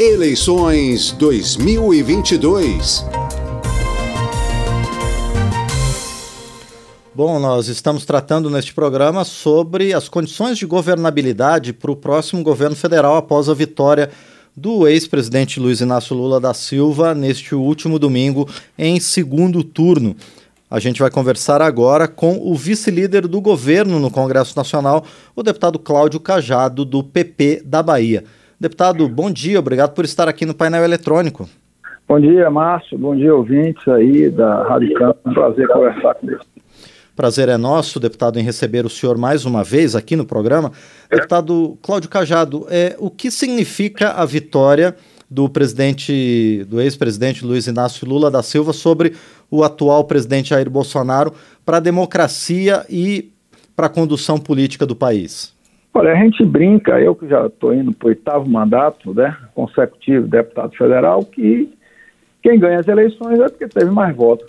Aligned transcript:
Eleições 0.00 1.10
2022. 1.10 3.04
Bom, 7.12 7.40
nós 7.40 7.66
estamos 7.66 8.06
tratando 8.06 8.48
neste 8.48 8.72
programa 8.72 9.24
sobre 9.24 9.92
as 9.92 10.08
condições 10.08 10.56
de 10.56 10.66
governabilidade 10.66 11.72
para 11.72 11.90
o 11.90 11.96
próximo 11.96 12.44
governo 12.44 12.76
federal 12.76 13.16
após 13.16 13.48
a 13.48 13.54
vitória 13.54 14.08
do 14.56 14.86
ex-presidente 14.86 15.58
Luiz 15.58 15.80
Inácio 15.80 16.14
Lula 16.14 16.38
da 16.38 16.54
Silva 16.54 17.12
neste 17.12 17.56
último 17.56 17.98
domingo 17.98 18.48
em 18.78 19.00
segundo 19.00 19.64
turno. 19.64 20.14
A 20.70 20.78
gente 20.78 21.00
vai 21.00 21.10
conversar 21.10 21.60
agora 21.60 22.06
com 22.06 22.38
o 22.40 22.54
vice-líder 22.54 23.26
do 23.26 23.40
governo 23.40 23.98
no 23.98 24.12
Congresso 24.12 24.56
Nacional, 24.56 25.04
o 25.34 25.42
deputado 25.42 25.76
Cláudio 25.76 26.20
Cajado, 26.20 26.84
do 26.84 27.02
PP 27.02 27.62
da 27.64 27.82
Bahia. 27.82 28.22
Deputado, 28.60 29.08
bom 29.08 29.30
dia, 29.30 29.58
obrigado 29.58 29.94
por 29.94 30.04
estar 30.04 30.28
aqui 30.28 30.44
no 30.44 30.52
painel 30.52 30.82
eletrônico. 30.82 31.48
Bom 32.08 32.18
dia, 32.18 32.50
Márcio, 32.50 32.98
bom 32.98 33.14
dia, 33.14 33.32
ouvintes 33.34 33.86
aí 33.86 34.28
da 34.28 34.64
Rádio 34.64 34.94
Campo, 34.94 35.20
um 35.26 35.34
prazer 35.34 35.68
conversar 35.68 36.14
com 36.14 36.26
você. 36.26 36.38
Prazer 37.14 37.48
é 37.48 37.56
nosso, 37.56 38.00
deputado, 38.00 38.38
em 38.38 38.42
receber 38.42 38.84
o 38.86 38.88
senhor 38.88 39.16
mais 39.16 39.44
uma 39.44 39.62
vez 39.62 39.94
aqui 39.94 40.16
no 40.16 40.24
programa. 40.24 40.72
Deputado 41.10 41.78
Cláudio 41.82 42.08
Cajado, 42.08 42.66
é, 42.70 42.96
o 42.98 43.10
que 43.10 43.30
significa 43.30 44.10
a 44.12 44.24
vitória 44.24 44.96
do 45.30 45.48
presidente, 45.48 46.64
do 46.68 46.80
ex-presidente 46.80 47.44
Luiz 47.44 47.66
Inácio 47.66 48.08
Lula 48.08 48.30
da 48.30 48.42
Silva 48.42 48.72
sobre 48.72 49.14
o 49.50 49.62
atual 49.62 50.04
presidente 50.04 50.50
Jair 50.50 50.70
Bolsonaro 50.70 51.32
para 51.64 51.76
a 51.76 51.80
democracia 51.80 52.84
e 52.88 53.30
para 53.76 53.86
a 53.86 53.90
condução 53.90 54.38
política 54.38 54.86
do 54.86 54.96
país? 54.96 55.52
Olha, 55.98 56.12
a 56.12 56.14
gente 56.14 56.44
brinca, 56.44 57.00
eu 57.00 57.12
que 57.12 57.26
já 57.26 57.46
estou 57.46 57.74
indo 57.74 57.92
para 57.92 58.06
o 58.06 58.08
oitavo 58.10 58.48
mandato 58.48 59.12
né, 59.12 59.36
consecutivo 59.52 60.28
deputado 60.28 60.72
federal, 60.76 61.24
que 61.24 61.76
quem 62.40 62.56
ganha 62.56 62.78
as 62.78 62.86
eleições 62.86 63.40
é 63.40 63.48
porque 63.48 63.66
teve 63.66 63.90
mais 63.90 64.14
votos. 64.14 64.48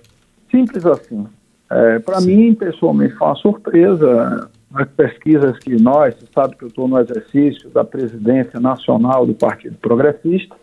Simples 0.52 0.86
assim. 0.86 1.26
É, 1.72 1.98
Para 1.98 2.22
mim, 2.22 2.54
pessoalmente, 2.54 3.16
foi 3.16 3.28
uma 3.28 3.36
surpresa 3.36 4.48
as 4.76 4.88
pesquisas 4.90 5.58
que 5.58 5.82
nós, 5.82 6.14
você 6.14 6.28
sabe 6.32 6.56
que 6.56 6.66
eu 6.66 6.68
estou 6.68 6.88
no 6.88 7.00
exercício 7.00 7.68
da 7.72 7.84
presidência 7.84 8.60
nacional 8.60 9.26
do 9.26 9.34
Partido 9.34 9.76
Progressista, 9.82 10.56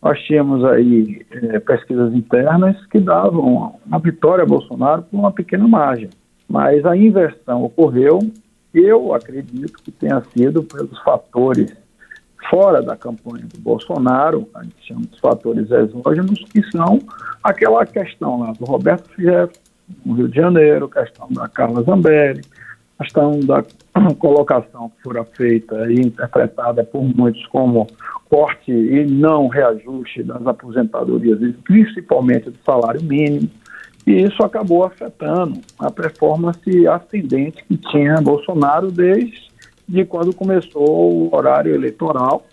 nós 0.00 0.18
tínhamos 0.22 0.64
aí 0.64 1.20
é, 1.32 1.60
pesquisas 1.60 2.14
internas 2.14 2.82
que 2.86 2.98
davam 2.98 3.78
uma 3.84 3.98
vitória 3.98 4.44
a 4.44 4.46
Bolsonaro 4.46 5.02
por 5.02 5.18
uma 5.18 5.32
pequena 5.32 5.68
margem. 5.68 6.08
Mas 6.48 6.86
a 6.86 6.96
inversão 6.96 7.62
ocorreu, 7.62 8.20
eu 8.74 9.14
acredito 9.14 9.82
que 9.82 9.90
tenha 9.90 10.22
sido 10.34 10.62
pelos 10.62 10.98
fatores 11.02 11.74
fora 12.48 12.82
da 12.82 12.96
campanha 12.96 13.46
do 13.46 13.60
Bolsonaro, 13.60 14.48
a 14.54 14.62
gente 14.62 14.86
chama 14.86 15.02
de 15.02 15.20
fatores 15.20 15.70
exógenos, 15.70 16.44
que 16.52 16.62
são 16.70 16.98
aquela 17.42 17.84
questão 17.84 18.40
lá 18.40 18.52
do 18.52 18.64
Roberto 18.64 19.08
Fierro, 19.10 19.50
no 20.04 20.14
Rio 20.14 20.28
de 20.28 20.36
Janeiro, 20.36 20.88
questão 20.88 21.28
da 21.30 21.48
Carla 21.48 21.82
Zambelli, 21.82 22.42
questão 22.98 23.38
da 23.40 23.64
colocação 24.18 24.90
que 24.90 25.02
fora 25.02 25.24
feita 25.24 25.90
e 25.90 25.94
interpretada 26.00 26.84
por 26.84 27.02
muitos 27.02 27.44
como 27.46 27.86
corte 28.28 28.70
e 28.70 29.04
não 29.06 29.48
reajuste 29.48 30.22
das 30.22 30.46
aposentadorias, 30.46 31.38
principalmente 31.64 32.50
do 32.50 32.58
salário 32.64 33.02
mínimo, 33.02 33.50
e 34.06 34.22
isso 34.22 34.42
acabou 34.42 34.84
afetando 34.84 35.60
a 35.78 35.90
performance 35.90 36.86
ascendente 36.86 37.64
que 37.64 37.76
tinha 37.76 38.20
Bolsonaro 38.20 38.90
desde 38.90 39.50
de 39.88 40.04
quando 40.04 40.34
começou 40.34 41.12
o 41.12 41.34
horário 41.34 41.74
eleitoral 41.74 42.46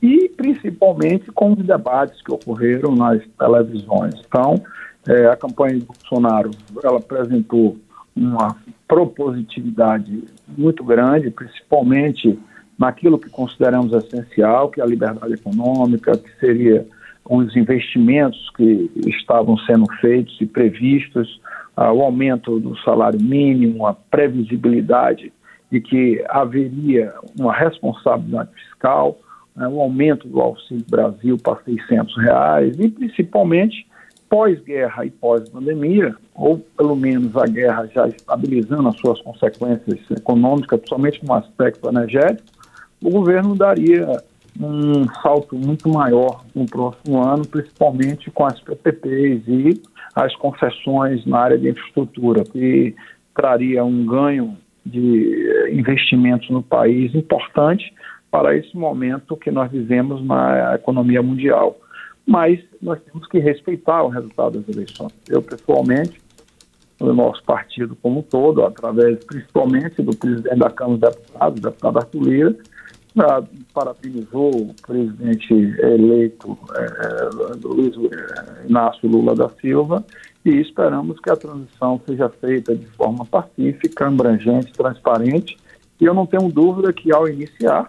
e 0.00 0.28
principalmente 0.28 1.32
com 1.32 1.52
os 1.52 1.64
debates 1.64 2.22
que 2.22 2.32
ocorreram 2.32 2.94
nas 2.94 3.22
televisões. 3.38 4.14
Então, 4.26 4.62
é, 5.08 5.26
a 5.26 5.36
campanha 5.36 5.78
de 5.78 5.84
Bolsonaro 5.84 6.50
ela 6.82 6.98
apresentou 6.98 7.76
uma 8.14 8.56
propositividade 8.86 10.24
muito 10.56 10.84
grande, 10.84 11.30
principalmente 11.30 12.38
naquilo 12.78 13.18
que 13.18 13.28
consideramos 13.28 13.92
essencial, 13.92 14.68
que 14.68 14.80
é 14.80 14.84
a 14.84 14.86
liberdade 14.86 15.34
econômica, 15.34 16.16
que 16.16 16.30
seria 16.38 16.86
os 17.28 17.56
investimentos 17.56 18.50
que 18.56 18.90
estavam 19.06 19.56
sendo 19.58 19.86
feitos 20.00 20.36
e 20.40 20.46
previstos, 20.46 21.40
ah, 21.76 21.92
o 21.92 22.02
aumento 22.02 22.60
do 22.60 22.76
salário 22.78 23.20
mínimo, 23.20 23.86
a 23.86 23.94
previsibilidade 23.94 25.32
de 25.70 25.80
que 25.80 26.24
haveria 26.28 27.12
uma 27.38 27.52
responsabilidade 27.52 28.50
fiscal, 28.54 29.18
né, 29.56 29.66
o 29.66 29.80
aumento 29.80 30.28
do 30.28 30.40
Auxílio 30.40 30.84
Brasil 30.88 31.36
para 31.42 31.56
600 31.64 32.16
reais 32.18 32.78
e, 32.78 32.88
principalmente, 32.88 33.86
pós-guerra 34.28 35.04
e 35.04 35.10
pós-pandemia, 35.10 36.14
ou 36.34 36.58
pelo 36.76 36.96
menos 36.96 37.36
a 37.36 37.46
guerra 37.46 37.86
já 37.86 38.06
estabilizando 38.08 38.88
as 38.88 38.96
suas 38.96 39.20
consequências 39.22 39.98
econômicas, 40.10 40.78
principalmente 40.80 41.24
no 41.24 41.34
aspecto 41.34 41.88
energético, 41.88 42.48
o 43.02 43.10
governo 43.10 43.54
daria 43.54 44.06
um 44.60 45.04
salto 45.22 45.56
muito 45.56 45.88
maior 45.88 46.44
no 46.54 46.66
próximo 46.66 47.22
ano, 47.22 47.46
principalmente 47.46 48.30
com 48.30 48.46
as 48.46 48.60
PPPs 48.60 49.42
e 49.48 49.82
as 50.14 50.34
concessões 50.36 51.26
na 51.26 51.38
área 51.38 51.58
de 51.58 51.70
infraestrutura, 51.70 52.44
que 52.44 52.94
traria 53.34 53.84
um 53.84 54.06
ganho 54.06 54.56
de 54.86 55.70
investimentos 55.72 56.48
no 56.50 56.62
país 56.62 57.14
importante 57.14 57.92
para 58.30 58.56
esse 58.56 58.76
momento 58.76 59.36
que 59.36 59.50
nós 59.50 59.70
vivemos 59.70 60.24
na 60.24 60.74
economia 60.74 61.22
mundial 61.22 61.78
mas 62.26 62.58
nós 62.80 62.98
temos 63.02 63.26
que 63.28 63.38
respeitar 63.38 64.02
o 64.02 64.08
resultado 64.08 64.58
das 64.60 64.74
eleições. 64.74 65.12
Eu, 65.28 65.42
pessoalmente, 65.42 66.20
o 67.00 67.12
nosso 67.12 67.42
partido 67.44 67.96
como 67.96 68.20
um 68.20 68.22
todo, 68.22 68.64
através 68.64 69.22
principalmente 69.24 70.00
do 70.00 70.16
presidente 70.16 70.58
da 70.58 70.70
Câmara 70.70 70.98
dos 70.98 71.10
Deputados, 71.10 71.60
deputado 71.60 71.98
Arthur 71.98 72.22
Lira, 72.22 72.56
parabenizou 73.72 74.50
o 74.50 74.74
presidente 74.82 75.54
eleito 75.54 76.58
é, 76.74 77.30
Luiz 77.62 77.94
Inácio 78.68 79.08
Lula 79.08 79.34
da 79.34 79.48
Silva 79.60 80.04
e 80.44 80.50
esperamos 80.60 81.20
que 81.20 81.30
a 81.30 81.36
transição 81.36 82.00
seja 82.06 82.28
feita 82.28 82.74
de 82.74 82.86
forma 82.86 83.24
pacífica, 83.24 84.06
abrangente, 84.06 84.72
transparente. 84.72 85.56
E 86.00 86.04
eu 86.04 86.12
não 86.12 86.26
tenho 86.26 86.50
dúvida 86.50 86.92
que 86.92 87.14
ao 87.14 87.28
iniciar 87.28 87.88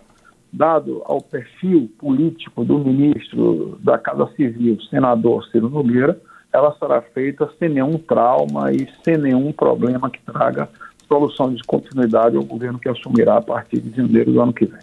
dado 0.54 1.02
ao 1.06 1.22
perfil 1.22 1.90
político 1.98 2.64
do 2.64 2.78
ministro 2.78 3.78
da 3.84 3.98
Casa 3.98 4.30
Civil, 4.36 4.80
senador 4.90 5.46
Ciro 5.48 5.70
Nogueira, 5.70 6.18
ela 6.54 6.74
será 6.80 7.02
feita 7.02 7.50
sem 7.60 7.68
nenhum 7.68 7.98
trauma 7.98 8.72
e 8.72 8.88
sem 9.04 9.18
nenhum 9.18 9.52
problema 9.52 10.10
que 10.10 10.22
traga 10.22 10.70
solução 11.08 11.54
de 11.54 11.62
continuidade 11.64 12.38
ao 12.38 12.44
governo 12.44 12.80
que 12.80 12.88
assumirá 12.88 13.38
a 13.38 13.42
partir 13.42 13.82
de 13.82 13.96
janeiro 13.96 14.32
do 14.32 14.42
ano 14.42 14.54
que 14.54 14.66
vem. 14.66 14.80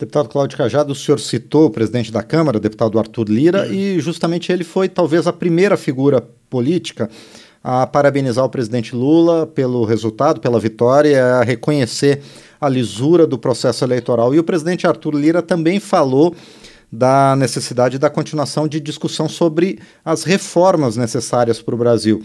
Deputado 0.00 0.30
Cláudio 0.30 0.56
Cajado, 0.56 0.94
o 0.94 0.96
senhor 0.96 1.20
citou 1.20 1.66
o 1.66 1.70
presidente 1.70 2.10
da 2.10 2.22
Câmara, 2.22 2.56
o 2.56 2.60
deputado 2.60 2.98
Arthur 2.98 3.28
Lira, 3.28 3.66
e 3.66 4.00
justamente 4.00 4.50
ele 4.50 4.64
foi 4.64 4.88
talvez 4.88 5.26
a 5.26 5.32
primeira 5.32 5.76
figura 5.76 6.26
política 6.48 7.10
a 7.62 7.86
parabenizar 7.86 8.42
o 8.42 8.48
presidente 8.48 8.96
Lula 8.96 9.46
pelo 9.46 9.84
resultado, 9.84 10.40
pela 10.40 10.58
vitória, 10.58 11.22
a 11.34 11.42
reconhecer 11.42 12.22
a 12.58 12.66
lisura 12.66 13.26
do 13.26 13.36
processo 13.36 13.84
eleitoral. 13.84 14.34
E 14.34 14.38
o 14.38 14.42
presidente 14.42 14.86
Arthur 14.86 15.14
Lira 15.14 15.42
também 15.42 15.78
falou 15.78 16.34
da 16.90 17.36
necessidade 17.36 17.98
da 17.98 18.08
continuação 18.08 18.66
de 18.66 18.80
discussão 18.80 19.28
sobre 19.28 19.80
as 20.02 20.24
reformas 20.24 20.96
necessárias 20.96 21.60
para 21.60 21.74
o 21.74 21.78
Brasil. 21.78 22.22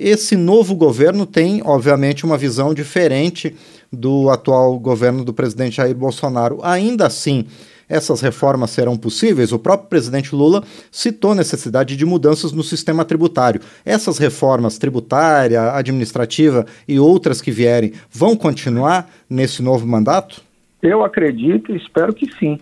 Esse 0.00 0.36
novo 0.36 0.76
governo 0.76 1.26
tem, 1.26 1.60
obviamente, 1.64 2.24
uma 2.24 2.38
visão 2.38 2.72
diferente 2.72 3.56
do 3.92 4.30
atual 4.30 4.78
governo 4.78 5.24
do 5.24 5.32
presidente 5.32 5.78
Jair 5.78 5.96
Bolsonaro. 5.96 6.60
Ainda 6.62 7.04
assim, 7.04 7.46
essas 7.88 8.20
reformas 8.20 8.70
serão 8.70 8.96
possíveis? 8.96 9.50
O 9.50 9.58
próprio 9.58 9.88
presidente 9.88 10.36
Lula 10.36 10.62
citou 10.88 11.34
necessidade 11.34 11.96
de 11.96 12.06
mudanças 12.06 12.52
no 12.52 12.62
sistema 12.62 13.04
tributário. 13.04 13.60
Essas 13.84 14.18
reformas 14.18 14.78
tributária, 14.78 15.72
administrativa 15.72 16.64
e 16.86 17.00
outras 17.00 17.40
que 17.40 17.50
vierem 17.50 17.92
vão 18.08 18.36
continuar 18.36 19.10
nesse 19.28 19.64
novo 19.64 19.84
mandato? 19.84 20.40
Eu 20.80 21.04
acredito 21.04 21.72
e 21.72 21.76
espero 21.76 22.14
que 22.14 22.32
sim. 22.38 22.60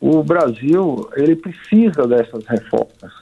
O 0.00 0.22
Brasil 0.22 1.10
ele 1.16 1.34
precisa 1.34 2.06
dessas 2.06 2.46
reformas. 2.46 3.12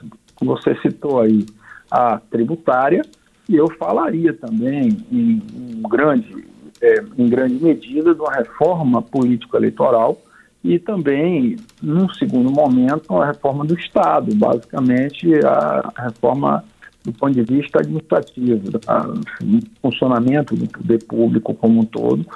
Você 0.43 0.77
citou 0.83 1.23
aí 1.23 1.47
a 1.91 2.21
tributária 2.31 3.01
e 3.49 3.57
eu 3.57 3.69
falaria 3.79 4.33
também 4.33 4.97
em, 5.11 5.43
em 5.55 5.83
grande, 5.89 6.45
é, 6.81 7.05
em 7.17 7.29
grande 7.29 7.63
medida 7.63 8.15
de 8.15 8.21
uma 8.21 8.33
reforma 8.33 9.01
político-eleitoral 9.03 10.21
e 10.65 10.79
também, 10.81 11.57
num 11.81 12.09
segundo 12.09 12.51
momento, 12.51 13.17
a 13.17 13.27
reforma 13.27 13.65
do 13.65 13.79
Estado, 13.79 14.35
basicamente 14.35 15.33
a 15.45 15.93
reforma 15.97 16.65
do 17.05 17.13
ponto 17.13 17.35
de 17.35 17.43
vista 17.43 17.79
administrativo, 17.79 18.73
do 18.73 18.81
funcionamento 19.81 20.57
do 20.57 20.67
poder 20.69 21.05
público 21.05 21.55
como 21.55 21.81
um 21.81 21.85
todo, 21.85 22.27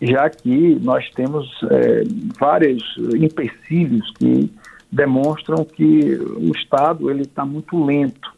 já 0.00 0.30
que 0.30 0.78
nós 0.82 1.08
temos 1.10 1.46
é, 1.70 2.02
vários 2.40 2.82
empecilhos 3.14 4.10
que 4.18 4.50
demonstram 4.90 5.66
que 5.66 6.14
o 6.16 6.50
Estado 6.56 7.10
ele 7.10 7.22
está 7.22 7.44
muito 7.44 7.84
lento 7.84 8.33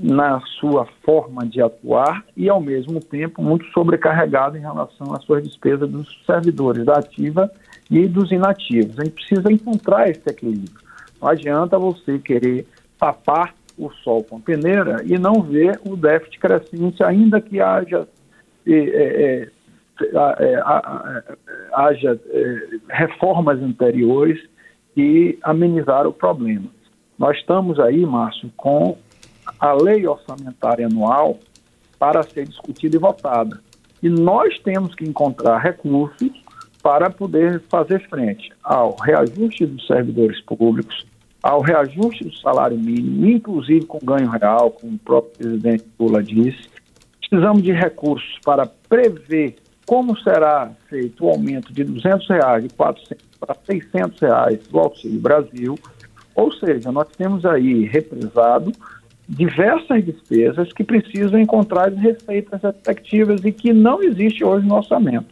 na 0.00 0.40
sua 0.58 0.86
forma 1.04 1.46
de 1.46 1.60
atuar 1.60 2.24
e, 2.36 2.48
ao 2.48 2.60
mesmo 2.60 3.00
tempo, 3.00 3.42
muito 3.42 3.66
sobrecarregado 3.72 4.56
em 4.56 4.60
relação 4.60 5.14
às 5.14 5.24
suas 5.24 5.42
despesas 5.44 5.88
dos 5.88 6.22
servidores 6.26 6.84
da 6.84 6.94
ativa 6.94 7.50
e 7.90 8.08
dos 8.08 8.32
inativos. 8.32 8.98
A 8.98 9.04
gente 9.04 9.14
precisa 9.14 9.52
encontrar 9.52 10.08
esse 10.08 10.22
equilíbrio. 10.26 10.80
Não 11.20 11.28
adianta 11.28 11.78
você 11.78 12.18
querer 12.18 12.66
tapar 12.98 13.54
o 13.78 13.90
sol 13.90 14.24
com 14.24 14.36
a 14.36 14.40
peneira 14.40 15.02
e 15.04 15.18
não 15.18 15.42
ver 15.42 15.80
o 15.84 15.96
déficit 15.96 16.38
crescente, 16.38 17.02
ainda 17.02 17.40
que 17.40 17.60
haja, 17.60 18.08
é, 18.66 18.72
é, 18.74 19.48
haja 21.72 22.18
reformas 22.88 23.60
anteriores 23.60 24.40
que 24.94 25.38
amenizaram 25.42 26.10
o 26.10 26.14
problema. 26.14 26.66
Nós 27.18 27.36
estamos 27.38 27.78
aí, 27.78 28.04
Márcio, 28.04 28.50
com 28.56 28.96
a 29.62 29.72
lei 29.74 30.04
orçamentária 30.08 30.86
anual 30.86 31.38
para 31.96 32.24
ser 32.24 32.48
discutida 32.48 32.96
e 32.96 32.98
votada. 32.98 33.60
E 34.02 34.08
nós 34.08 34.58
temos 34.58 34.92
que 34.92 35.04
encontrar 35.04 35.58
recursos 35.58 36.32
para 36.82 37.08
poder 37.08 37.62
fazer 37.70 38.00
frente 38.08 38.52
ao 38.64 38.96
reajuste 38.96 39.64
dos 39.64 39.86
servidores 39.86 40.40
públicos, 40.40 41.06
ao 41.40 41.60
reajuste 41.60 42.24
do 42.24 42.34
salário 42.38 42.76
mínimo, 42.76 43.24
inclusive 43.24 43.86
com 43.86 44.00
ganho 44.04 44.28
real, 44.30 44.72
como 44.72 44.94
o 44.94 44.98
próprio 44.98 45.38
presidente 45.38 45.84
Lula 45.96 46.20
disse. 46.24 46.68
Precisamos 47.20 47.62
de 47.62 47.70
recursos 47.70 48.36
para 48.44 48.66
prever 48.66 49.54
como 49.86 50.18
será 50.18 50.72
feito 50.88 51.24
o 51.24 51.28
aumento 51.28 51.72
de 51.72 51.84
200 51.84 52.28
reais, 52.28 52.64
de 52.64 52.74
400 52.74 53.24
para 53.38 53.56
600 53.64 54.20
reais 54.20 54.58
do 54.66 54.80
Auxílio 54.80 55.20
Brasil. 55.20 55.78
Ou 56.34 56.50
seja, 56.50 56.90
nós 56.90 57.06
temos 57.16 57.44
aí 57.44 57.84
represado 57.84 58.72
diversas 59.32 60.04
despesas 60.04 60.72
que 60.74 60.84
precisam 60.84 61.40
encontrar 61.40 61.90
receitas 61.90 62.62
efetivas 62.62 63.42
e 63.44 63.50
que 63.50 63.72
não 63.72 64.02
existe 64.02 64.44
hoje 64.44 64.66
no 64.66 64.76
orçamento. 64.76 65.26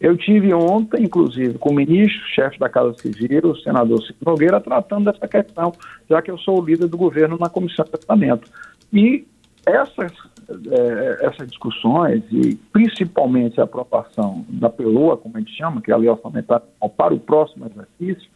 Eu 0.00 0.16
tive 0.16 0.52
ontem, 0.52 1.04
inclusive, 1.04 1.56
com 1.56 1.70
o 1.70 1.74
ministro, 1.74 2.20
chefe 2.28 2.58
da 2.58 2.68
Casa 2.68 2.94
Civil, 2.94 3.50
o 3.50 3.56
senador 3.56 4.02
Ciro 4.02 4.18
Nogueira, 4.26 4.60
tratando 4.60 5.10
dessa 5.10 5.26
questão, 5.28 5.72
já 6.10 6.20
que 6.20 6.30
eu 6.30 6.36
sou 6.38 6.60
o 6.60 6.64
líder 6.64 6.88
do 6.88 6.98
governo 6.98 7.38
na 7.38 7.48
Comissão 7.48 7.84
de 7.84 7.92
Tratamento. 7.92 8.50
E 8.92 9.24
essas, 9.64 10.12
é, 10.50 11.26
essas 11.26 11.48
discussões, 11.48 12.24
e 12.30 12.56
principalmente 12.72 13.60
a 13.60 13.64
aprovação 13.64 14.44
da 14.48 14.68
PELOA, 14.68 15.16
como 15.16 15.36
a 15.36 15.40
gente 15.40 15.56
chama, 15.56 15.80
que 15.80 15.90
é 15.90 15.94
a 15.94 15.96
Lei 15.96 16.10
Orçamentária 16.10 16.66
para 16.96 17.14
o 17.14 17.20
próximo 17.20 17.64
exercício, 17.66 18.28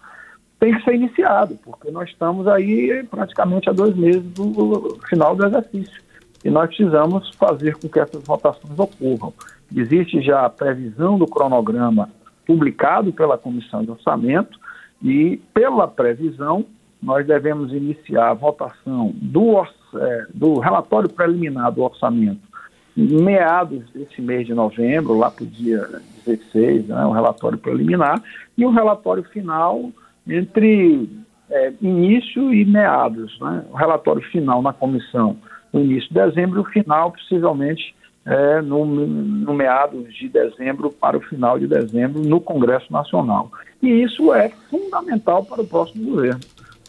tem 0.60 0.76
que 0.76 0.84
ser 0.84 0.94
iniciado, 0.94 1.58
porque 1.64 1.90
nós 1.90 2.10
estamos 2.10 2.46
aí 2.46 3.02
praticamente 3.10 3.68
há 3.70 3.72
dois 3.72 3.96
meses 3.96 4.22
do 4.22 4.98
final 5.08 5.34
do 5.34 5.46
exercício. 5.46 6.02
E 6.44 6.50
nós 6.50 6.68
precisamos 6.68 7.34
fazer 7.36 7.76
com 7.76 7.88
que 7.88 7.98
essas 7.98 8.22
votações 8.22 8.78
ocorram. 8.78 9.32
Existe 9.74 10.20
já 10.20 10.44
a 10.44 10.50
previsão 10.50 11.18
do 11.18 11.26
cronograma 11.26 12.10
publicado 12.46 13.12
pela 13.12 13.38
Comissão 13.38 13.82
de 13.82 13.90
Orçamento 13.90 14.58
e, 15.02 15.40
pela 15.54 15.88
previsão, 15.88 16.66
nós 17.02 17.26
devemos 17.26 17.72
iniciar 17.72 18.30
a 18.30 18.34
votação 18.34 19.12
do, 19.14 19.62
é, 19.96 20.26
do 20.34 20.58
relatório 20.58 21.08
preliminar 21.08 21.72
do 21.72 21.82
orçamento 21.82 22.50
meados 22.96 23.88
desse 23.92 24.20
mês 24.20 24.46
de 24.46 24.52
novembro, 24.52 25.16
lá 25.16 25.30
para 25.30 25.44
o 25.44 25.46
dia 25.46 25.88
16, 26.26 26.88
né, 26.88 27.04
o 27.06 27.12
relatório 27.12 27.56
preliminar, 27.56 28.22
e 28.58 28.66
o 28.66 28.70
relatório 28.70 29.22
final 29.24 29.90
entre 30.36 31.08
é, 31.50 31.72
início 31.80 32.52
e 32.52 32.64
meados. 32.64 33.38
Né, 33.40 33.64
o 33.70 33.76
relatório 33.76 34.22
final 34.22 34.62
na 34.62 34.72
comissão 34.72 35.36
no 35.72 35.80
início 35.80 36.08
de 36.08 36.14
dezembro 36.14 36.58
e 36.58 36.62
o 36.62 36.64
final, 36.64 37.12
possivelmente, 37.12 37.94
é, 38.26 38.60
no, 38.60 38.84
no 38.84 39.54
meados 39.54 40.14
de 40.14 40.28
dezembro 40.28 40.90
para 40.90 41.16
o 41.16 41.20
final 41.20 41.58
de 41.58 41.66
dezembro 41.66 42.22
no 42.22 42.40
Congresso 42.40 42.92
Nacional. 42.92 43.50
E 43.82 43.88
isso 43.88 44.32
é 44.34 44.50
fundamental 44.70 45.44
para 45.44 45.62
o 45.62 45.66
próximo 45.66 46.10
governo, 46.10 46.40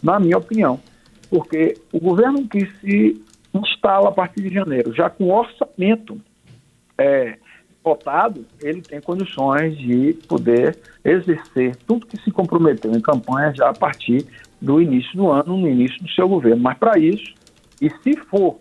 na 0.03 0.19
minha 0.19 0.37
opinião, 0.37 0.79
porque 1.29 1.75
o 1.93 1.99
governo 1.99 2.47
que 2.47 2.65
se 2.79 3.23
instala 3.53 4.09
a 4.09 4.11
partir 4.11 4.41
de 4.41 4.53
janeiro, 4.53 4.93
já 4.93 5.09
com 5.09 5.31
orçamento 5.31 6.19
é, 6.97 7.37
votado, 7.83 8.45
ele 8.61 8.81
tem 8.81 9.01
condições 9.01 9.77
de 9.77 10.13
poder 10.27 10.77
exercer 11.03 11.75
tudo 11.87 12.05
que 12.05 12.17
se 12.21 12.31
comprometeu 12.31 12.91
em 12.91 13.01
campanha 13.01 13.53
já 13.55 13.69
a 13.69 13.73
partir 13.73 14.25
do 14.61 14.81
início 14.81 15.15
do 15.15 15.31
ano, 15.31 15.57
no 15.57 15.67
início 15.67 16.01
do 16.03 16.09
seu 16.11 16.27
governo. 16.27 16.61
Mas 16.61 16.77
para 16.77 16.99
isso, 16.99 17.33
e 17.81 17.89
se 18.03 18.15
for 18.29 18.59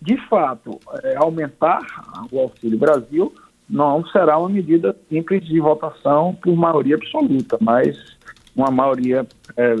de 0.00 0.16
fato, 0.28 0.80
é, 1.04 1.16
aumentar 1.16 1.80
o 2.32 2.40
Auxílio 2.40 2.76
Brasil 2.76 3.32
não 3.70 4.04
será 4.06 4.36
uma 4.36 4.48
medida 4.48 4.96
simples 5.08 5.44
de 5.44 5.60
votação 5.60 6.34
por 6.42 6.54
maioria 6.56 6.96
absoluta, 6.96 7.56
mas 7.60 7.96
uma 8.54 8.70
maioria 8.70 9.24
é, 9.56 9.74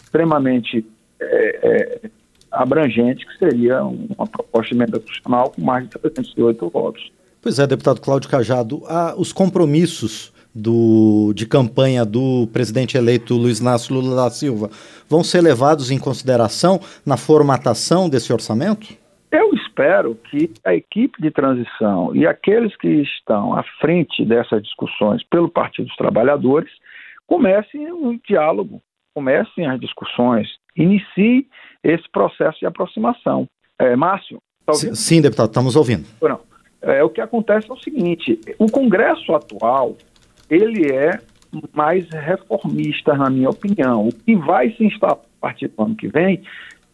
extremamente 0.00 0.84
é, 1.20 2.00
é 2.02 2.10
abrangente, 2.50 3.26
que 3.26 3.38
seria 3.38 3.84
uma 3.84 4.26
proposta 4.26 4.70
de 4.70 4.76
emenda 4.76 4.98
constitucional 4.98 5.50
com 5.50 5.60
mais 5.60 5.84
de 5.84 5.90
308 5.90 6.70
votos. 6.70 7.12
Pois 7.46 7.60
é, 7.60 7.66
deputado 7.68 8.00
Cláudio 8.00 8.28
Cajado, 8.28 8.82
os 9.16 9.32
compromissos 9.32 10.32
do, 10.52 11.32
de 11.32 11.46
campanha 11.46 12.04
do 12.04 12.48
presidente 12.52 12.96
eleito 12.96 13.36
Luiz 13.36 13.60
Inácio 13.60 13.94
Lula 13.94 14.24
da 14.24 14.30
Silva 14.30 14.68
vão 15.08 15.22
ser 15.22 15.42
levados 15.42 15.92
em 15.92 15.96
consideração 15.96 16.80
na 17.06 17.16
formatação 17.16 18.08
desse 18.08 18.32
orçamento? 18.32 18.88
Eu 19.30 19.54
espero 19.54 20.16
que 20.28 20.50
a 20.64 20.74
equipe 20.74 21.22
de 21.22 21.30
transição 21.30 22.16
e 22.16 22.26
aqueles 22.26 22.76
que 22.78 22.88
estão 22.88 23.56
à 23.56 23.62
frente 23.80 24.24
dessas 24.24 24.60
discussões 24.60 25.22
pelo 25.30 25.48
Partido 25.48 25.86
dos 25.86 25.96
Trabalhadores 25.96 26.72
comecem 27.28 27.92
um 27.92 28.18
diálogo, 28.28 28.82
comecem 29.14 29.68
as 29.68 29.78
discussões, 29.78 30.48
iniciem 30.76 31.46
esse 31.84 32.10
processo 32.10 32.58
de 32.58 32.66
aproximação. 32.66 33.46
É, 33.78 33.94
Márcio? 33.94 34.42
Tá 34.66 34.72
sim, 34.72 34.92
sim, 34.96 35.22
deputado, 35.22 35.46
estamos 35.46 35.76
ouvindo. 35.76 36.08
Não. 36.20 36.55
É, 36.82 37.02
o 37.02 37.10
que 37.10 37.20
acontece 37.20 37.70
é 37.70 37.72
o 37.72 37.78
seguinte: 37.78 38.40
o 38.58 38.70
Congresso 38.70 39.34
atual 39.34 39.96
ele 40.48 40.92
é 40.92 41.18
mais 41.72 42.08
reformista, 42.10 43.14
na 43.14 43.30
minha 43.30 43.50
opinião. 43.50 44.08
O 44.08 44.12
que 44.12 44.34
vai 44.36 44.70
se 44.72 44.84
instalar 44.84 45.16
a 45.16 45.40
partir 45.40 45.68
do 45.68 45.82
ano 45.82 45.94
que 45.94 46.08
vem 46.08 46.42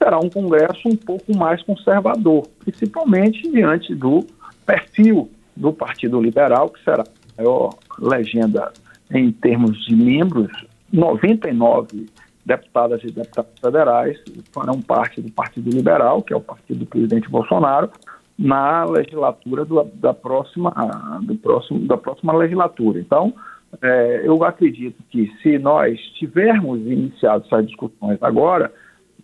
será 0.02 0.18
um 0.18 0.28
Congresso 0.28 0.88
um 0.88 0.96
pouco 0.96 1.36
mais 1.36 1.62
conservador, 1.62 2.46
principalmente 2.64 3.42
diante 3.50 3.94
do 3.94 4.26
perfil 4.66 5.30
do 5.56 5.72
Partido 5.72 6.20
Liberal, 6.20 6.70
que 6.70 6.82
será 6.82 7.02
a 7.02 7.42
maior 7.42 7.74
legenda 7.98 8.72
em 9.12 9.30
termos 9.30 9.84
de 9.84 9.94
membros, 9.94 10.50
99 10.92 12.06
deputadas 12.44 13.02
e 13.04 13.10
deputados 13.10 13.52
federais 13.60 14.18
farão 14.52 14.80
parte 14.80 15.20
do 15.20 15.30
Partido 15.30 15.70
Liberal, 15.70 16.22
que 16.22 16.32
é 16.32 16.36
o 16.36 16.40
partido 16.40 16.80
do 16.80 16.86
presidente 16.86 17.28
Bolsonaro, 17.28 17.90
na 18.42 18.84
legislatura 18.84 19.64
do, 19.64 19.84
da, 19.84 20.12
próxima, 20.12 20.72
do 21.22 21.36
próximo, 21.36 21.86
da 21.86 21.96
próxima 21.96 22.32
legislatura. 22.36 22.98
Então, 22.98 23.32
é, 23.80 24.22
eu 24.24 24.42
acredito 24.42 25.00
que 25.10 25.32
se 25.40 25.58
nós 25.58 25.96
tivermos 26.18 26.80
iniciado 26.80 27.44
essas 27.46 27.66
discussões 27.66 28.18
agora, 28.20 28.72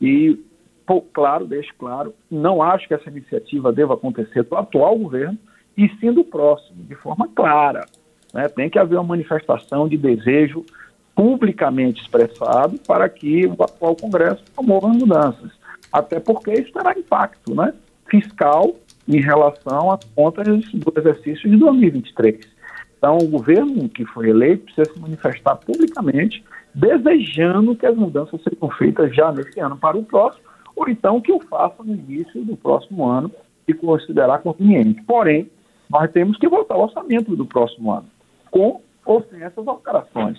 e 0.00 0.38
claro, 1.12 1.46
deixo 1.46 1.74
claro, 1.76 2.14
não 2.30 2.62
acho 2.62 2.86
que 2.86 2.94
essa 2.94 3.10
iniciativa 3.10 3.72
deva 3.72 3.94
acontecer 3.94 4.44
do 4.44 4.56
atual 4.56 4.96
governo, 4.96 5.36
e 5.76 5.88
sim 5.98 6.12
do 6.12 6.22
próximo, 6.22 6.84
de 6.84 6.94
forma 6.94 7.28
clara. 7.34 7.84
Né? 8.32 8.48
Tem 8.48 8.70
que 8.70 8.78
haver 8.78 8.96
uma 8.96 9.04
manifestação 9.04 9.88
de 9.88 9.96
desejo 9.96 10.64
publicamente 11.14 12.00
expressado 12.02 12.78
para 12.86 13.08
que 13.08 13.46
o 13.46 13.62
atual 13.64 13.96
Congresso 13.96 14.44
promova 14.54 14.88
mudanças. 14.88 15.50
Até 15.92 16.20
porque 16.20 16.52
isso 16.52 16.72
terá 16.72 16.96
impacto 16.96 17.54
né? 17.54 17.74
fiscal 18.08 18.76
em 19.08 19.20
relação 19.20 19.90
às 19.90 20.04
contas 20.14 20.46
do 20.46 20.92
exercício 20.96 21.48
de 21.48 21.56
2023. 21.56 22.40
Então, 22.98 23.16
o 23.16 23.28
governo 23.28 23.88
que 23.88 24.04
foi 24.04 24.28
eleito 24.28 24.64
precisa 24.64 24.92
se 24.92 25.00
manifestar 25.00 25.56
publicamente, 25.56 26.44
desejando 26.74 27.74
que 27.74 27.86
as 27.86 27.96
mudanças 27.96 28.40
sejam 28.42 28.68
feitas 28.70 29.14
já 29.14 29.32
nesse 29.32 29.58
ano 29.60 29.76
para 29.76 29.96
o 29.96 30.04
próximo, 30.04 30.44
ou 30.76 30.88
então 30.88 31.20
que 31.20 31.32
o 31.32 31.40
faça 31.40 31.82
no 31.82 31.94
início 31.94 32.44
do 32.44 32.56
próximo 32.56 33.06
ano 33.06 33.30
e 33.66 33.72
considerar 33.72 34.40
conveniente. 34.40 35.02
Porém, 35.04 35.48
nós 35.88 36.10
temos 36.10 36.36
que 36.36 36.48
votar 36.48 36.76
o 36.76 36.82
orçamento 36.82 37.34
do 37.34 37.46
próximo 37.46 37.92
ano, 37.92 38.06
com 38.50 38.80
ou 39.04 39.24
sem 39.30 39.42
essas 39.42 39.66
alterações. 39.66 40.38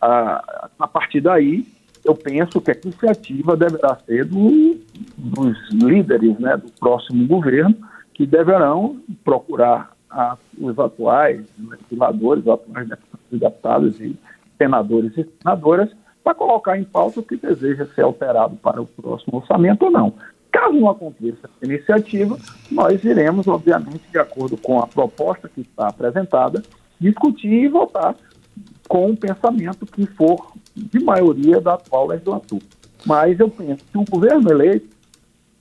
Ah, 0.00 0.68
a 0.78 0.88
partir 0.88 1.20
daí, 1.20 1.64
eu 2.04 2.14
penso 2.14 2.60
que 2.60 2.70
a 2.70 2.76
iniciativa 2.82 3.56
deverá 3.56 3.96
ser 4.06 4.24
do, 4.24 4.76
dos 5.16 5.70
líderes 5.72 6.38
né, 6.38 6.56
do 6.56 6.70
próximo 6.72 7.26
governo, 7.26 7.76
que 8.18 8.26
deverão 8.26 9.00
procurar 9.24 9.92
a, 10.10 10.36
os 10.58 10.76
atuais 10.76 11.46
legisladores, 11.56 12.44
os 12.44 12.50
atuais 12.50 12.88
deputados 13.30 14.00
e 14.00 14.18
senadores 14.58 15.16
e 15.16 15.24
senadoras, 15.40 15.88
para 16.24 16.34
colocar 16.34 16.76
em 16.76 16.82
pauta 16.82 17.20
o 17.20 17.22
que 17.22 17.36
deseja 17.36 17.86
ser 17.94 18.02
alterado 18.02 18.56
para 18.56 18.82
o 18.82 18.86
próximo 18.86 19.38
orçamento 19.38 19.84
ou 19.84 19.90
não. 19.92 20.12
Caso 20.50 20.74
não 20.74 20.90
aconteça 20.90 21.38
essa 21.44 21.64
iniciativa, 21.64 22.36
nós 22.72 23.04
iremos, 23.04 23.46
obviamente, 23.46 24.02
de 24.10 24.18
acordo 24.18 24.56
com 24.56 24.80
a 24.80 24.86
proposta 24.88 25.48
que 25.48 25.60
está 25.60 25.86
apresentada, 25.86 26.60
discutir 26.98 27.52
e 27.52 27.68
votar 27.68 28.16
com 28.88 29.12
o 29.12 29.16
pensamento 29.16 29.86
que 29.86 30.06
for 30.06 30.54
de 30.74 30.98
maioria 30.98 31.60
da 31.60 31.74
atual 31.74 32.08
legislatura. 32.08 32.64
Mas 33.06 33.38
eu 33.38 33.48
penso 33.48 33.84
que 33.84 33.96
o 33.96 34.04
governo 34.04 34.50
eleito, 34.50 34.97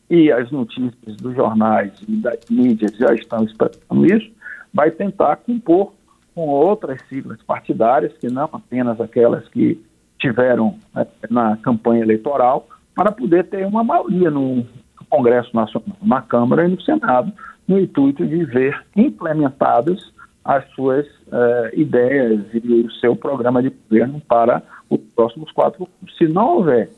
e 0.09 0.31
as 0.31 0.49
notícias 0.51 1.17
dos 1.17 1.35
jornais 1.35 1.91
e 2.07 2.15
das 2.17 2.39
mídias 2.49 2.91
já 2.97 3.13
estão 3.13 3.43
expressando 3.43 4.05
isso, 4.05 4.31
vai 4.73 4.91
tentar 4.91 5.37
compor 5.37 5.93
com 6.33 6.47
outras 6.47 7.01
siglas 7.09 7.41
partidárias, 7.43 8.13
que 8.17 8.27
não 8.27 8.49
apenas 8.51 9.01
aquelas 9.01 9.47
que 9.49 9.83
tiveram 10.19 10.77
né, 10.93 11.05
na 11.29 11.57
campanha 11.57 12.03
eleitoral, 12.03 12.67
para 12.95 13.11
poder 13.11 13.45
ter 13.45 13.65
uma 13.65 13.83
maioria 13.83 14.31
no 14.31 14.65
Congresso 15.09 15.55
Nacional, 15.55 15.97
na 16.01 16.21
Câmara 16.21 16.65
e 16.65 16.71
no 16.71 16.81
Senado, 16.81 17.31
no 17.67 17.79
intuito 17.79 18.25
de 18.25 18.45
ver 18.45 18.79
implementadas 18.95 20.11
as 20.43 20.65
suas 20.71 21.05
uh, 21.05 21.69
ideias 21.73 22.41
e 22.53 22.81
o 22.81 22.91
seu 22.93 23.15
programa 23.15 23.61
de 23.61 23.69
governo 23.69 24.21
para 24.21 24.63
os 24.89 24.99
próximos 25.15 25.51
quatro 25.51 25.83
anos. 26.01 26.17
Se 26.17 26.27
não 26.27 26.57
houver 26.57 26.89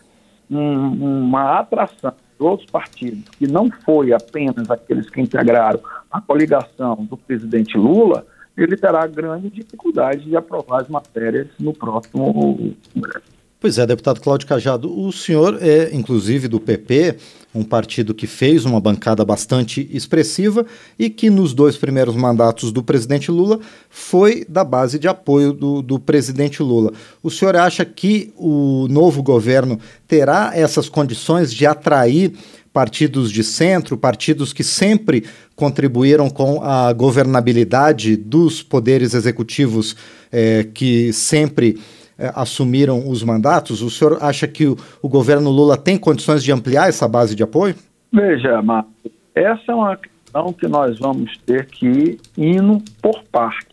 um, 0.50 1.24
uma 1.24 1.60
atração 1.60 2.14
outros 2.40 2.70
partidos, 2.70 3.24
que 3.38 3.48
não 3.48 3.70
foi 3.84 4.14
apenas 4.14 4.70
aqueles 4.70 5.10
que 5.10 5.22
integraram 5.22 5.80
a 6.12 6.22
coligação 6.22 7.06
do 7.06 7.18
presidente 7.18 7.78
Lula, 7.78 8.26
ele 8.58 8.76
terá 8.76 9.08
grande 9.08 9.50
dificuldade 9.50 10.26
de 10.26 10.36
aprovar 10.36 10.82
as 10.82 10.90
matérias 10.90 11.48
no 11.60 11.74
próximo 11.74 12.74
Congresso. 12.94 13.39
Pois 13.62 13.78
é, 13.78 13.86
deputado 13.86 14.22
Cláudio 14.22 14.48
Cajado, 14.48 14.90
o 14.98 15.12
senhor 15.12 15.58
é, 15.62 15.90
inclusive, 15.94 16.48
do 16.48 16.62
PP, 16.62 17.18
um 17.54 17.62
partido 17.62 18.14
que 18.14 18.26
fez 18.26 18.64
uma 18.64 18.80
bancada 18.80 19.26
bastante 19.26 19.86
expressiva 19.92 20.66
e 20.98 21.10
que, 21.10 21.30
nos 21.30 21.54
dois 21.54 21.76
primeiros 21.76 22.16
mandatos 22.16 22.72
do 22.72 22.82
presidente 22.82 23.30
Lula, 23.30 23.60
foi 23.90 24.46
da 24.48 24.64
base 24.64 24.98
de 24.98 25.10
apoio 25.10 25.52
do, 25.52 25.82
do 25.82 26.00
presidente 26.00 26.64
Lula. 26.64 26.94
O 27.22 27.30
senhor 27.30 27.58
acha 27.58 27.84
que 27.84 28.32
o 28.38 28.88
novo 28.90 29.22
governo 29.22 29.78
terá 30.08 30.52
essas 30.54 30.88
condições 30.88 31.54
de 31.54 31.66
atrair 31.66 32.32
partidos 32.72 33.30
de 33.30 33.44
centro, 33.44 33.98
partidos 33.98 34.54
que 34.54 34.64
sempre 34.64 35.26
contribuíram 35.54 36.30
com 36.30 36.64
a 36.64 36.94
governabilidade 36.94 38.16
dos 38.16 38.64
poderes 38.64 39.14
executivos 39.14 39.98
é, 40.32 40.64
que 40.74 41.12
sempre 41.12 41.78
é, 42.20 42.32
assumiram 42.36 43.10
os 43.10 43.24
mandatos, 43.24 43.82
o 43.82 43.90
senhor 43.90 44.18
acha 44.22 44.46
que 44.46 44.68
o, 44.68 44.78
o, 45.02 45.08
governo 45.08 45.50
Lula 45.50 45.78
tem 45.78 45.98
condições 45.98 46.44
de 46.44 46.52
ampliar 46.52 46.90
essa 46.90 47.08
base 47.08 47.34
de 47.34 47.42
apoio? 47.42 47.76
Veja, 48.12 48.62
Marcos, 48.62 48.92
essa 49.34 49.72
é 49.72 49.74
uma 49.74 49.96
questão 49.96 50.52
que 50.52 50.68
nós 50.68 51.00
vamos 51.00 51.38
ter 51.46 51.66
que 51.68 52.20
ir 52.38 52.62
por 53.02 53.24
parte 53.32 53.70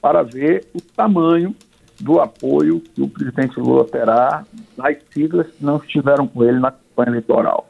para 0.00 0.24
ver 0.24 0.66
o 0.74 0.80
tamanho 0.80 1.54
do 2.00 2.20
apoio 2.20 2.80
que 2.80 3.00
o 3.00 3.08
presidente 3.08 3.58
Lula 3.60 3.84
terá 3.84 4.44
das 4.76 4.96
siglas 5.12 5.46
que 5.46 5.64
não 5.64 5.76
estiveram 5.76 6.26
com 6.26 6.42
ele 6.42 6.58
na 6.58 6.72
campanha 6.72 7.10
eleitoral. 7.10 7.68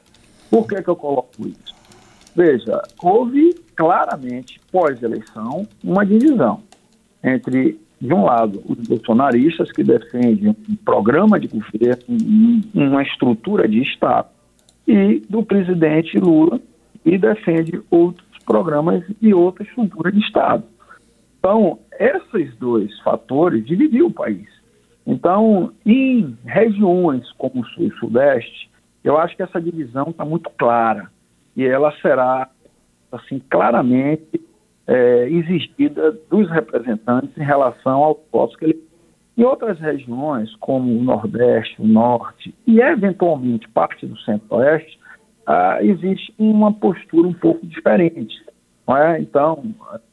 Por 0.50 0.66
que, 0.66 0.82
que 0.82 0.88
eu 0.88 0.96
coloco 0.96 1.46
isso? 1.46 1.74
Veja, 2.34 2.82
houve 3.02 3.54
claramente, 3.76 4.60
pós-eleição, 4.72 5.66
uma 5.84 6.04
divisão 6.04 6.62
entre 7.22 7.78
de 8.00 8.12
um 8.12 8.24
lado, 8.24 8.62
os 8.66 8.86
bolsonaristas 8.86 9.72
que 9.72 9.82
defendem 9.82 10.50
um 10.50 10.76
programa 10.76 11.38
de 11.38 11.48
governo, 11.48 12.04
uma 12.74 13.02
estrutura 13.02 13.68
de 13.68 13.82
Estado, 13.82 14.28
e 14.86 15.20
do 15.28 15.42
presidente 15.42 16.18
Lula, 16.18 16.60
que 17.02 17.18
defende 17.18 17.80
outros 17.90 18.26
programas 18.44 19.04
e 19.20 19.34
outra 19.34 19.64
estrutura 19.64 20.12
de 20.12 20.20
Estado. 20.20 20.64
Então, 21.38 21.78
esses 21.98 22.56
dois 22.56 22.98
fatores 23.00 23.64
dividiram 23.66 24.06
o 24.06 24.12
país. 24.12 24.48
Então, 25.06 25.72
em 25.84 26.36
regiões 26.44 27.30
como 27.32 27.62
o 27.62 27.66
Sul 27.66 27.86
e 27.86 27.98
Sudeste, 27.98 28.70
eu 29.02 29.16
acho 29.16 29.36
que 29.36 29.42
essa 29.42 29.60
divisão 29.60 30.08
está 30.10 30.24
muito 30.24 30.50
clara 30.50 31.10
e 31.56 31.64
ela 31.64 31.92
será, 32.00 32.48
assim, 33.10 33.40
claramente 33.50 34.40
é, 34.88 35.28
exigida 35.28 36.12
dos 36.30 36.50
representantes 36.50 37.36
em 37.36 37.44
relação 37.44 38.02
aos 38.02 38.16
votos 38.32 38.56
que 38.56 38.64
ele. 38.64 38.88
Em 39.36 39.44
outras 39.44 39.78
regiões, 39.78 40.52
como 40.56 40.98
o 40.98 41.02
Nordeste, 41.04 41.80
o 41.80 41.86
Norte 41.86 42.52
e 42.66 42.80
eventualmente 42.80 43.68
parte 43.68 44.04
do 44.04 44.18
Centro-Oeste, 44.20 44.98
ah, 45.46 45.78
existe 45.80 46.34
uma 46.36 46.72
postura 46.72 47.28
um 47.28 47.32
pouco 47.32 47.64
diferente. 47.64 48.34
Não 48.86 48.96
é? 48.96 49.20
Então, 49.20 49.62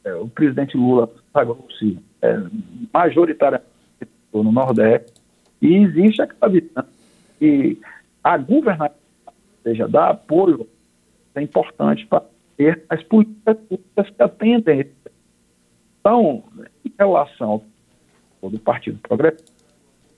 é, 0.04 0.14
o 0.14 0.28
presidente 0.28 0.76
Lula 0.76 1.10
sagrou-se 1.32 1.98
é, 2.22 2.38
majoritariamente 2.92 3.66
no 4.32 4.52
Nordeste 4.52 5.12
e 5.60 5.74
existe 5.74 6.22
aquela 6.22 6.52
visão 6.52 6.84
que 7.38 7.78
a 8.22 8.36
ou 8.36 8.90
seja, 9.64 9.88
dar 9.88 10.10
apoio, 10.10 10.68
é 11.34 11.42
importante 11.42 12.06
para 12.06 12.22
as 12.88 13.02
políticas 13.04 13.56
públicas 13.68 14.10
que 14.10 14.22
atendem. 14.22 14.90
Então, 16.00 16.44
em 16.84 16.92
relação 16.98 17.62
ao 18.42 18.50
do 18.50 18.58
Partido 18.60 18.98
Progressista, 19.00 19.52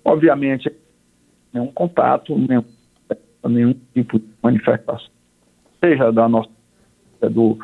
obviamente, 0.04 0.70
nenhum 1.52 1.72
contato, 1.72 2.36
nenhum, 2.36 2.64
nenhum 3.48 3.74
tipo 3.94 4.18
de 4.18 4.28
manifestação, 4.42 5.10
seja 5.82 6.12
da 6.12 6.28
nossa, 6.28 6.50
do, 7.30 7.58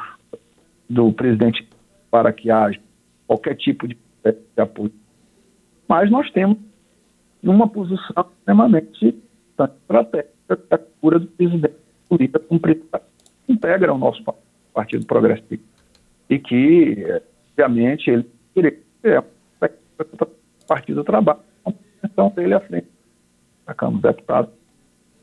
do 0.88 1.12
presidente 1.12 1.68
para 2.10 2.32
que 2.32 2.50
haja 2.50 2.80
qualquer 3.26 3.56
tipo 3.56 3.86
de, 3.86 3.96
de 4.24 4.60
apoio. 4.62 4.92
Mas 5.86 6.10
nós 6.10 6.30
temos 6.30 6.56
uma 7.42 7.68
posição 7.68 8.26
extremamente 8.38 9.22
estratégica 9.50 10.56
da 10.70 10.78
cura 10.78 11.18
do 11.18 11.26
presidente 11.26 11.74
política 12.08 12.38
cumprir 12.40 12.82
integra 13.48 13.92
o 13.92 13.98
nosso 13.98 14.22
país. 14.24 14.43
Partido 14.74 15.06
Progressista. 15.06 15.64
E 16.28 16.38
que, 16.38 17.22
obviamente, 17.52 18.10
ele 18.10 18.82
ser 19.00 19.18
o 19.20 20.66
Partido 20.66 20.96
do 20.96 21.04
Trabalho, 21.04 21.40
posição 21.62 22.30
dele 22.30 22.54
à 22.54 22.60
frente 22.60 22.88
da 23.66 23.74
Câmara 23.74 24.00
dos 24.00 24.10
Deputados. 24.14 24.52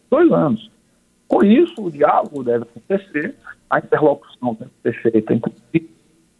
Dois 0.09 0.31
anos. 0.31 0.71
Com 1.27 1.43
isso, 1.43 1.85
o 1.85 1.91
diálogo 1.91 2.43
deve 2.43 2.63
acontecer, 2.63 3.35
a 3.69 3.79
interlocução 3.79 4.53
deve 4.59 4.71
ser 4.83 5.01
feita, 5.01 5.33
inclusive, 5.33 5.89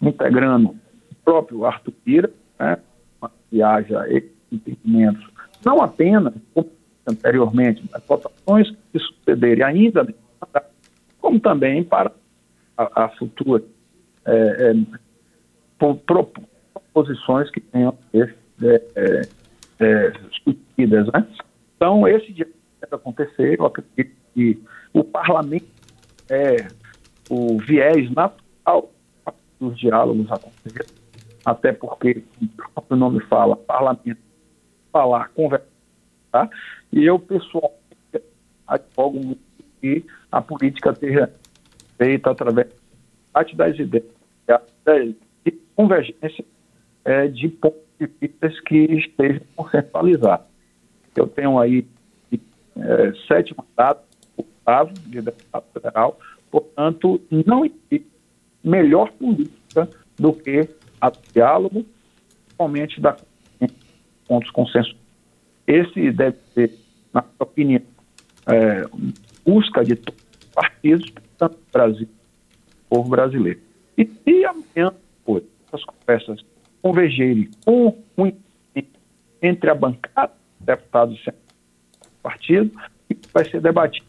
integrando 0.02 0.70
o 0.70 1.16
próprio 1.24 1.66
Arthur 1.66 1.94
Pira, 2.04 2.32
né, 2.60 2.78
que 3.50 3.64
haja 3.64 4.06
entendimentos, 4.52 5.26
não 5.66 5.82
apenas, 5.82 6.34
anteriormente, 7.08 7.88
das 7.90 8.04
votações 8.06 8.70
que 8.92 9.00
sucederem 9.00 9.64
ainda, 9.64 10.14
como 11.22 11.40
também 11.40 11.84
para 11.84 12.12
a, 12.78 13.06
a 13.06 13.12
é, 14.26 14.72
é, 14.72 14.74
proposições 16.06 17.50
que 17.52 17.60
tenham 17.60 17.98
é, 18.14 18.36
é, 18.96 19.22
é, 19.80 20.10
discutidas. 20.30 21.08
Né? 21.08 21.28
Então, 21.76 22.08
esse 22.08 22.32
dia 22.32 22.48
deve 22.80 22.96
acontecer, 22.96 23.60
eu 23.60 23.66
acredito 23.66 24.16
que 24.34 24.62
o 24.94 25.04
parlamento 25.04 25.68
é 26.30 26.68
o 27.30 27.58
viés 27.58 28.10
natural 28.12 28.92
dos 29.60 29.78
diálogos 29.78 30.32
acontecer, 30.32 30.86
até 31.46 31.72
porque, 31.72 32.24
o 32.42 32.48
próprio 32.74 32.98
nome 32.98 33.20
fala, 33.22 33.56
parlamento, 33.56 34.20
falar, 34.92 35.30
conversar, 35.30 35.68
tá? 36.32 36.50
e 36.92 37.06
eu, 37.06 37.18
pessoalmente, 37.18 37.82
advogo 38.68 39.20
muito 39.20 39.42
que 39.80 40.06
a 40.32 40.42
política 40.42 40.92
esteja 40.92 41.34
feita 42.02 42.32
através 42.32 42.68
das 43.54 43.78
ideias, 43.78 44.04
de 45.46 45.52
convergência 45.76 46.44
é, 47.06 47.28
de 47.28 47.48
pontos 47.48 47.80
de 48.00 48.10
vista 48.20 48.50
que 48.66 48.76
estejam 48.76 49.42
consensualizados. 49.56 50.48
Eu 51.16 51.28
tenho 51.28 51.60
aí 51.60 51.86
é, 52.76 53.14
sete 53.28 53.54
mandatos, 53.56 54.04
oitavo 54.36 54.94
de 54.94 55.22
deputado 55.22 55.66
federal, 55.72 56.20
portanto, 56.50 57.22
não 57.30 57.66
existe 57.66 58.08
melhor 58.64 59.12
política 59.12 59.88
do 60.18 60.34
que 60.34 60.68
a 61.00 61.12
diálogo, 61.34 61.86
principalmente 62.46 63.00
da 63.00 63.16
pontos 64.28 64.50
consensuais. 64.50 64.98
Esse 65.68 66.12
deve 66.12 66.38
ser, 66.56 66.74
na 67.14 67.22
minha 67.22 67.34
opinião, 67.40 67.82
é, 68.48 68.86
busca 69.46 69.84
de 69.84 69.96
todos 69.96 70.24
os 70.40 70.46
partidos, 70.50 71.12
tanto 71.42 71.58
no 71.58 71.72
Brasil, 71.74 72.08
povo 72.88 73.10
brasileiro. 73.10 73.60
E 73.98 74.06
se 74.06 74.46
amanhã, 74.46 74.94
depois, 75.18 75.44
essas 75.68 75.84
conversas 75.84 76.46
convergerem 76.84 77.50
com 77.66 77.88
o 78.16 78.32
entre 79.42 79.72
a 79.72 79.74
bancada 79.74 80.32
dos 80.60 80.66
deputados 80.68 81.26
partido 82.22 82.72
e 83.10 83.18
vai 83.34 83.44
ser 83.50 83.60
debatido. 83.60 84.06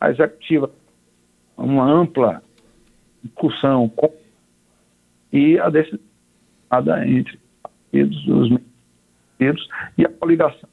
A 0.00 0.10
executiva, 0.10 0.70
uma 1.56 1.84
ampla 1.84 2.40
discussão 3.24 3.88
com, 3.88 4.14
e 5.32 5.58
a 5.58 5.68
decisão 5.68 5.98
entre 7.04 7.40
partidos, 7.60 8.28
os 8.28 8.48
partidos 9.38 9.68
e 9.98 10.04
a 10.04 10.08
coligação, 10.08 10.68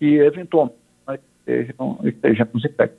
e 0.00 0.14
eventualmente 0.14 0.78
nós 1.06 1.20
estejam, 1.40 2.00
estejamos 2.04 2.64
em 2.64 2.72
pé. 2.72 2.90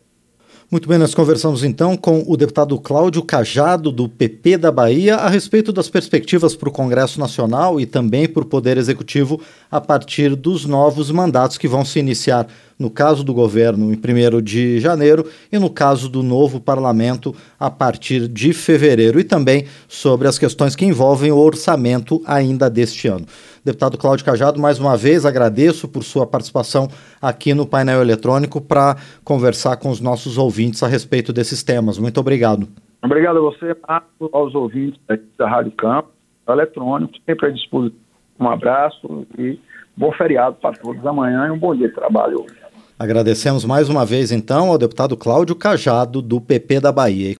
Muito 0.71 0.87
bem, 0.87 0.99
nós 0.99 1.15
conversamos 1.15 1.63
então 1.63 1.97
com 1.97 2.23
o 2.27 2.37
deputado 2.37 2.77
Cláudio 2.79 3.23
Cajado, 3.23 3.91
do 3.91 4.07
PP 4.07 4.55
da 4.55 4.71
Bahia, 4.71 5.15
a 5.15 5.27
respeito 5.27 5.73
das 5.73 5.89
perspectivas 5.89 6.55
para 6.55 6.69
o 6.69 6.71
Congresso 6.71 7.19
Nacional 7.19 7.81
e 7.81 7.87
também 7.87 8.27
para 8.27 8.43
o 8.43 8.45
Poder 8.45 8.77
Executivo 8.77 9.41
a 9.71 9.81
partir 9.81 10.35
dos 10.35 10.65
novos 10.65 11.09
mandatos 11.09 11.57
que 11.57 11.67
vão 11.67 11.83
se 11.83 11.97
iniciar, 11.97 12.47
no 12.79 12.89
caso 12.89 13.23
do 13.25 13.33
governo, 13.33 13.93
em 13.93 13.97
1 13.97 14.41
de 14.41 14.79
janeiro, 14.79 15.25
e 15.51 15.59
no 15.59 15.69
caso 15.69 16.07
do 16.07 16.23
novo 16.23 16.61
parlamento, 16.61 17.35
a 17.59 17.69
partir 17.69 18.27
de 18.27 18.53
fevereiro, 18.53 19.19
e 19.19 19.23
também 19.25 19.65
sobre 19.87 20.29
as 20.29 20.39
questões 20.39 20.77
que 20.77 20.85
envolvem 20.85 21.29
o 21.29 21.37
orçamento 21.37 22.21
ainda 22.25 22.69
deste 22.69 23.09
ano. 23.09 23.25
Deputado 23.65 23.97
Cláudio 23.97 24.23
Cajado, 24.23 24.59
mais 24.61 24.79
uma 24.79 24.95
vez 24.95 25.25
agradeço 25.25 25.89
por 25.89 26.03
sua 26.03 26.25
participação 26.25 26.87
aqui 27.21 27.53
no 27.53 27.67
painel 27.67 28.01
eletrônico 28.01 28.61
para 28.61 28.95
conversar 29.25 29.75
com 29.75 29.89
os 29.89 29.99
nossos 29.99 30.37
ouvintes 30.37 30.81
a 30.81 30.87
respeito 30.87 31.33
desses 31.33 31.61
temas. 31.61 31.99
Muito 31.99 32.19
obrigado. 32.19 32.67
Obrigado 33.03 33.37
a 33.37 33.41
você, 33.41 33.75
Marco, 33.87 34.29
aos 34.31 34.55
ouvintes 34.55 34.99
da 35.37 35.49
Rádio 35.49 35.71
Campo, 35.73 36.09
eletrônico, 36.47 37.13
sempre 37.25 37.47
à 37.47 37.51
disposição. 37.51 37.99
Um 38.39 38.49
abraço 38.49 39.27
e 39.37 39.59
bom 39.97 40.13
feriado 40.13 40.55
para 40.61 40.77
todos 40.77 41.05
amanhã 41.05 41.47
e 41.47 41.51
um 41.51 41.59
bom 41.59 41.75
dia 41.75 41.89
de 41.89 41.93
trabalho 41.93 42.41
hoje. 42.41 42.68
Agradecemos 42.99 43.63
mais 43.63 43.87
uma 43.87 44.05
vez, 44.05 44.29
então, 44.29 44.71
ao 44.71 44.77
deputado 44.77 45.15
Cláudio 45.15 45.55
Cajado, 45.55 46.21
do 46.21 46.41
PP 46.41 46.81
da 46.81 46.91
Bahia. 46.91 47.27